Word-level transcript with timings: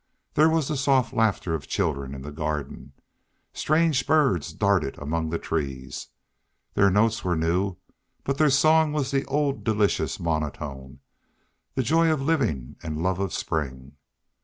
There 0.33 0.49
was 0.49 0.67
the 0.67 0.77
soft 0.77 1.13
laughter 1.13 1.53
of 1.53 1.67
children 1.67 2.15
in 2.15 2.23
the 2.23 2.31
garden. 2.31 2.93
Strange 3.53 4.07
birds 4.07 4.51
darted 4.51 4.97
among 4.97 5.29
the 5.29 5.37
trees. 5.37 6.07
Their 6.73 6.89
notes 6.89 7.23
were 7.23 7.35
new, 7.35 7.77
but 8.23 8.39
their 8.39 8.49
song 8.49 8.93
was 8.93 9.11
the 9.11 9.25
old 9.25 9.63
delicious 9.63 10.19
monotone 10.19 11.01
the 11.75 11.83
joy 11.83 12.11
of 12.11 12.19
living 12.19 12.77
and 12.81 13.03
love 13.03 13.19
of 13.19 13.31
spring. 13.31 13.97